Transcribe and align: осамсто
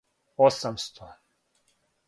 осамсто 0.45 1.07